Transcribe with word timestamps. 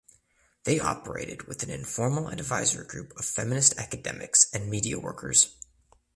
They 0.63 0.79
operated 0.79 1.43
with 1.43 1.61
an 1.61 1.69
informal 1.69 2.29
advisory 2.29 2.87
group 2.87 3.13
of 3.19 3.23
feminist 3.23 3.77
academics 3.77 4.49
and 4.51 4.67
media 4.67 4.97
workers. 4.99 5.55